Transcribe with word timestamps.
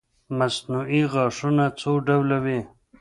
مصنوعي 0.37 1.01
غاښونه 1.13 1.65
څو 1.79 1.91
ډوله 2.07 2.37
وي 2.45 2.59